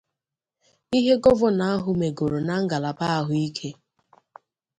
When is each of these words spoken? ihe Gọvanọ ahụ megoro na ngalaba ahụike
ihe 0.97 1.13
Gọvanọ 1.23 1.63
ahụ 1.75 1.89
megoro 2.01 2.37
na 2.47 2.53
ngalaba 2.63 3.05
ahụike 3.19 3.69